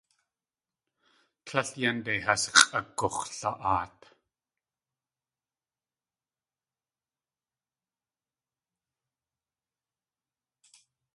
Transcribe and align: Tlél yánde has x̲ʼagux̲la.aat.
Tlél 1.45 1.69
yánde 1.81 2.13
has 2.25 2.43
x̲ʼagux̲la.aat. 2.59 3.99